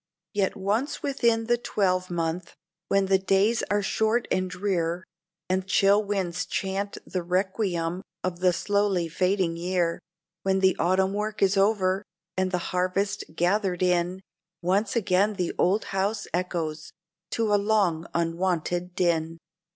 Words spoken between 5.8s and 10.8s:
winds chant the requiem of the slowly fading year, When the